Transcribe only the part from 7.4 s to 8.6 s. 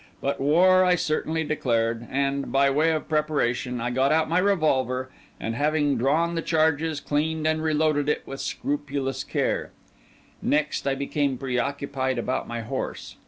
and reloaded it with